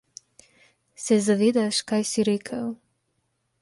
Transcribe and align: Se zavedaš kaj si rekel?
Se 1.03 1.19
zavedaš 1.27 1.85
kaj 1.93 2.03
si 2.15 2.29
rekel? 2.33 2.69